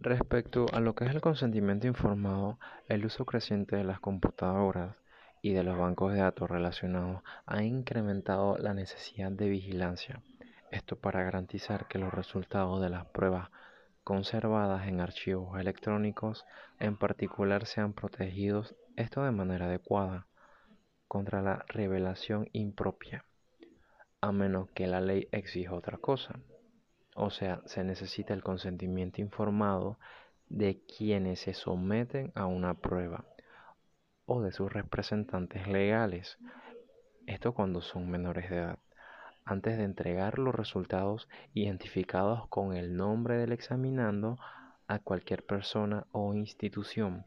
[0.00, 4.96] Respecto a lo que es el consentimiento informado, el uso creciente de las computadoras
[5.42, 10.22] y de los bancos de datos relacionados ha incrementado la necesidad de vigilancia.
[10.70, 13.50] Esto para garantizar que los resultados de las pruebas
[14.04, 16.46] conservadas en archivos electrónicos
[16.78, 20.28] en particular sean protegidos, esto de manera adecuada,
[21.08, 23.24] contra la revelación impropia,
[24.20, 26.38] a menos que la ley exija otra cosa.
[27.20, 29.98] O sea, se necesita el consentimiento informado
[30.48, 33.24] de quienes se someten a una prueba
[34.24, 36.38] o de sus representantes legales.
[37.26, 38.78] Esto cuando son menores de edad
[39.44, 44.38] antes de entregar los resultados identificados con el nombre del examinando
[44.86, 47.26] a cualquier persona o institución.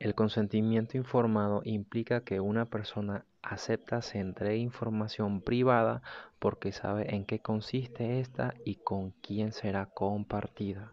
[0.00, 6.02] El consentimiento informado implica que una persona acepta se entregue información privada
[6.38, 10.92] porque sabe en qué consiste esta y con quién será compartida.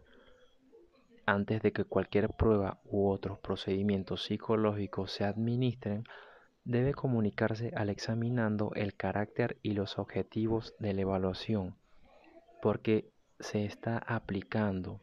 [1.24, 6.04] Antes de que cualquier prueba u otros procedimientos psicológicos se administren,
[6.64, 11.76] debe comunicarse al examinando el carácter y los objetivos de la evaluación,
[12.60, 13.08] porque
[13.38, 15.00] se está aplicando,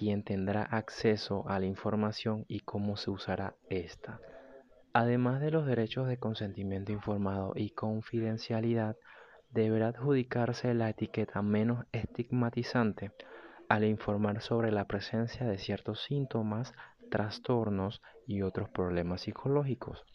[0.00, 4.18] quién tendrá acceso a la información y cómo se usará esta.
[4.94, 8.96] Además de los derechos de consentimiento informado y confidencialidad,
[9.50, 13.12] deberá adjudicarse la etiqueta menos estigmatizante
[13.68, 16.72] al informar sobre la presencia de ciertos síntomas,
[17.10, 20.06] trastornos y otros problemas psicológicos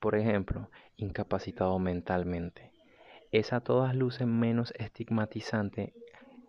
[0.00, 2.72] por ejemplo, incapacitado mentalmente,
[3.32, 5.92] es a todas luces menos estigmatizante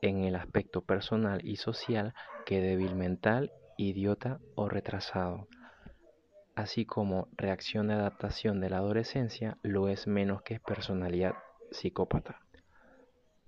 [0.01, 2.13] en el aspecto personal y social
[2.45, 5.47] que débil mental, idiota o retrasado.
[6.55, 11.35] Así como reacción de adaptación de la adolescencia lo es menos que personalidad
[11.71, 12.39] psicópata.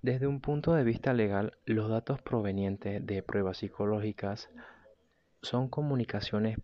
[0.02, 4.50] Desde un punto de vista legal, los datos provenientes de pruebas psicológicas
[5.42, 6.58] son comunicaciones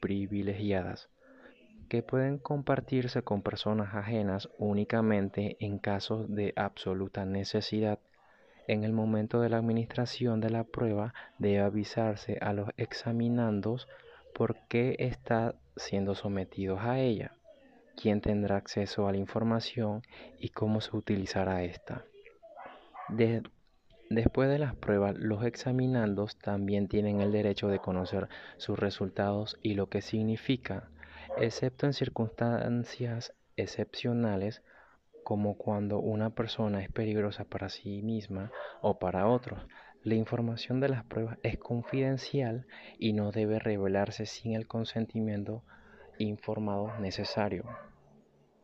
[0.00, 1.10] privilegiadas
[1.88, 7.98] que pueden compartirse con personas ajenas únicamente en casos de absoluta necesidad.
[8.68, 13.88] En el momento de la administración de la prueba debe avisarse a los examinandos
[14.34, 17.32] por qué está siendo sometidos a ella,
[17.96, 20.02] quién tendrá acceso a la información
[20.38, 22.04] y cómo se utilizará esta.
[24.10, 29.74] después de las pruebas, los examinandos también tienen el derecho de conocer sus resultados y
[29.74, 30.88] lo que significa
[31.36, 34.62] excepto en circunstancias excepcionales
[35.24, 38.50] como cuando una persona es peligrosa para sí misma
[38.80, 39.66] o para otros.
[40.02, 42.66] La información de las pruebas es confidencial
[42.98, 45.62] y no debe revelarse sin el consentimiento
[46.18, 47.64] informado necesario.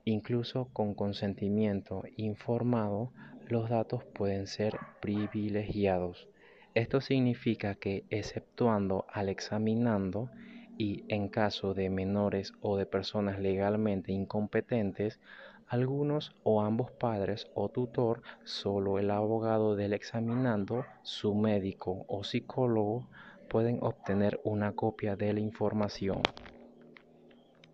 [0.04, 3.12] Incluso con consentimiento informado,
[3.46, 6.28] los datos pueden ser privilegiados.
[6.74, 10.30] Esto significa que, exceptuando al examinando,
[10.78, 15.20] y en caso de menores o de personas legalmente incompetentes,
[15.68, 23.06] algunos o ambos padres o tutor, solo el abogado del examinando, su médico o psicólogo
[23.48, 26.22] pueden obtener una copia de la información.